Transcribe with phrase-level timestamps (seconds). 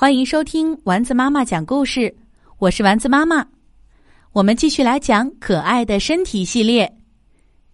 [0.00, 2.14] 欢迎收听丸子妈妈讲故事，
[2.58, 3.44] 我是丸子妈妈。
[4.30, 6.88] 我们继续来讲可爱的身体系列，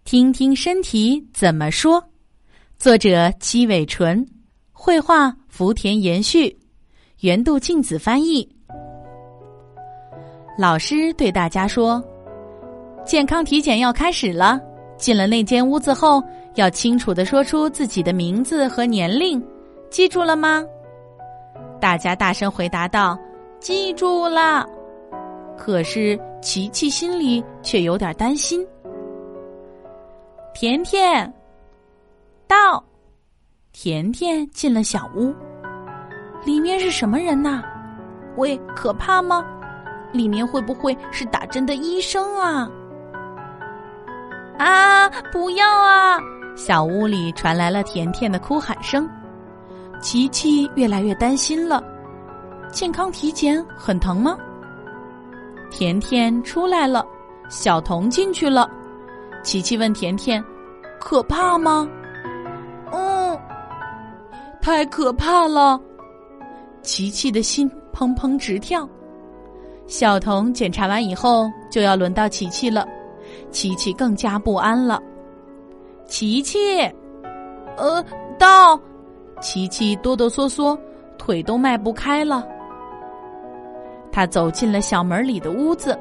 [0.07, 2.03] 听听身体怎么说。
[2.79, 4.27] 作者七尾纯，
[4.73, 6.59] 绘画福田延续，
[7.21, 8.49] 原度静子翻译。
[10.59, 12.03] 老师对大家说
[13.05, 14.59] ：“健康体检要开始了。
[14.97, 19.47] 进了那间屋子后，要清楚的说出自己的名字和年龄，
[19.91, 20.65] 记住了吗？”
[21.85, 23.15] 大家大声回答道
[23.61, 24.67] ：“记住了。”
[25.55, 28.67] 可是琪琪心里却有点担心。
[30.55, 31.31] 甜甜
[32.49, 32.83] 到，
[33.71, 35.31] 甜甜进了小屋，
[36.43, 37.63] 里面是什么人呐？
[38.39, 39.45] 喂，可怕吗？
[40.11, 42.67] 里面会不会是打针的医生啊？
[44.59, 46.19] 啊，不要啊！
[46.57, 49.07] 小屋里传来了甜甜的哭喊声。
[50.05, 51.83] 琪琪越来越担心了，
[52.71, 54.37] 健康体检很疼吗？
[55.71, 57.03] 甜甜出来了，
[57.49, 58.71] 小童进去了。
[59.43, 60.45] 琪琪问甜甜
[61.01, 61.89] ：“可怕吗
[62.93, 63.41] ？”“嗯，
[64.61, 65.81] 太可怕了。”
[66.83, 68.87] 琪琪的心砰砰直跳。
[69.87, 72.87] 小童检查完以后，就要轮到琪琪了，
[73.51, 75.01] 琪琪更加不安了。
[76.07, 76.59] 琪琪，
[77.79, 78.05] 呃，
[78.39, 78.79] 到。
[79.41, 80.79] 琪琪哆哆嗦嗦，
[81.19, 82.47] 腿都迈不开了。
[84.11, 85.99] 他走进了小门里的屋子，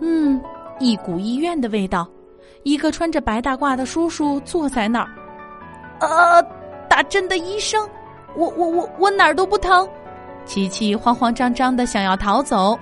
[0.00, 0.40] 嗯，
[0.78, 2.06] 一股医院的味道。
[2.64, 5.08] 一个穿着白大褂的叔叔坐在那儿。
[6.06, 6.42] 啊，
[6.88, 7.88] 打针的医生，
[8.36, 9.88] 我我我我哪儿都不疼。
[10.44, 12.78] 琪琪慌慌张张的想要逃走，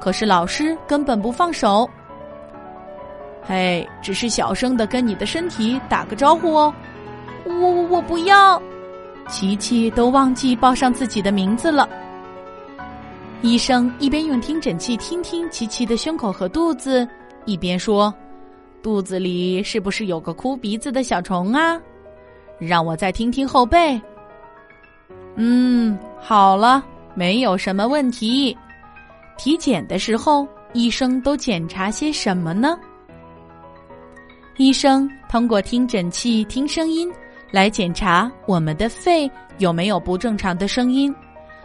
[0.00, 1.88] 可是老师根本不放手。
[3.42, 6.74] 嘿，只是小声的跟你的身体打个招呼哦。
[7.44, 8.60] 我我我不要。
[9.28, 11.88] 琪琪都忘记报上自己的名字了。
[13.42, 17.06] 医生一边用听诊器听听琪琪的胸口和肚子，
[17.44, 18.12] 一边说
[18.82, 21.80] ：“肚子里是不是有个哭鼻子的小虫啊？
[22.58, 24.00] 让我再听听后背。”
[25.36, 26.82] 嗯，好了，
[27.14, 28.56] 没有什么问题。
[29.36, 32.76] 体检的时候，医生都检查些什么呢？
[34.56, 37.08] 医生通过听诊器听声音。
[37.50, 41.14] 来检查我们的肺有没有不正常的声音，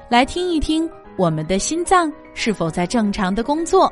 [0.09, 3.91] 来听一听我们的心脏是否在正常的工作。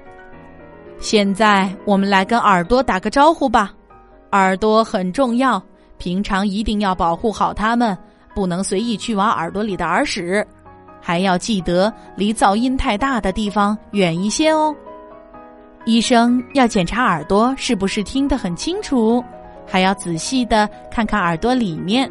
[0.99, 3.73] 现在我们来跟耳朵打个招呼吧，
[4.31, 5.61] 耳朵很重要，
[5.97, 7.97] 平常一定要保护好它们，
[8.33, 10.45] 不能随意去往耳朵里的耳屎，
[11.01, 14.73] 还要记得离噪音太大的地方远一些哦。
[15.85, 19.23] 医生要检查耳朵是不是听得很清楚。
[19.65, 22.09] 还要仔细的看看耳朵里面。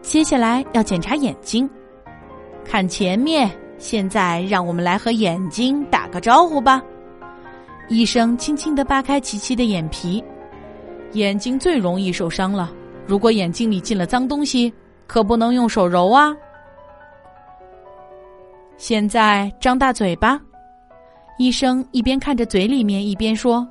[0.00, 1.68] 接下来要检查眼睛，
[2.64, 3.50] 看前面。
[3.78, 6.80] 现在让我们来和眼睛打个招呼吧。
[7.88, 10.22] 医生轻轻的扒开琪琪的眼皮，
[11.14, 12.72] 眼睛最容易受伤了。
[13.08, 14.72] 如果眼睛里进了脏东西，
[15.08, 16.32] 可不能用手揉啊。
[18.76, 20.40] 现在张大嘴巴，
[21.36, 23.66] 医生一边看着嘴里面，一边说：“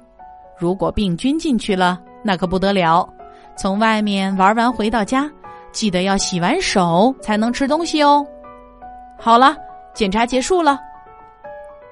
[0.59, 3.07] 如果病菌进去了。”那可不得了！
[3.57, 5.29] 从外面玩完回到家，
[5.71, 8.25] 记得要洗完手才能吃东西哦。
[9.19, 9.55] 好了，
[9.93, 10.79] 检查结束了。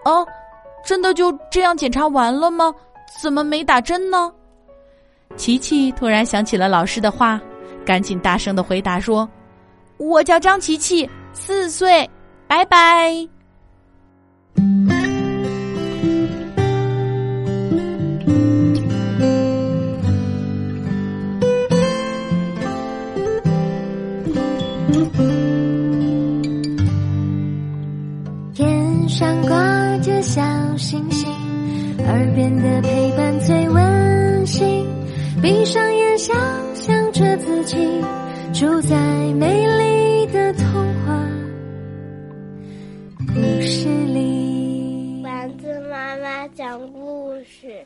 [0.05, 0.25] 哦，
[0.83, 2.73] 真的就这样检查完了吗？
[3.21, 4.31] 怎么没打针呢？
[5.35, 7.39] 琪琪突然想起了老师的话，
[7.85, 9.27] 赶紧大声的回答说
[9.97, 12.09] ：“我叫张琪琪，四岁，
[12.47, 13.27] 拜拜。”
[29.19, 30.41] 上挂着小
[30.77, 31.29] 星星，
[32.07, 34.87] 耳边的陪伴最温馨。
[35.41, 36.33] 闭上眼，想
[36.73, 38.01] 象着自己
[38.53, 38.95] 住在
[39.33, 40.71] 美丽的童
[41.03, 41.21] 话
[43.27, 45.21] 故事里。
[45.21, 47.85] 丸子妈妈讲故事。